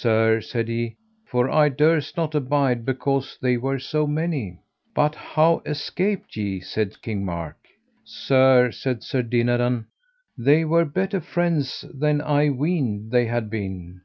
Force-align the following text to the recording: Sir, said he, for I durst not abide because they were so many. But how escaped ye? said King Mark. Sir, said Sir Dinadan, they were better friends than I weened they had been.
Sir, 0.00 0.40
said 0.40 0.66
he, 0.66 0.96
for 1.24 1.48
I 1.48 1.68
durst 1.68 2.16
not 2.16 2.34
abide 2.34 2.84
because 2.84 3.38
they 3.40 3.56
were 3.56 3.78
so 3.78 4.08
many. 4.08 4.58
But 4.92 5.14
how 5.14 5.62
escaped 5.64 6.34
ye? 6.34 6.58
said 6.60 7.00
King 7.00 7.24
Mark. 7.24 7.58
Sir, 8.02 8.72
said 8.72 9.04
Sir 9.04 9.22
Dinadan, 9.22 9.86
they 10.36 10.64
were 10.64 10.84
better 10.84 11.20
friends 11.20 11.84
than 11.94 12.20
I 12.20 12.48
weened 12.50 13.12
they 13.12 13.26
had 13.26 13.50
been. 13.50 14.00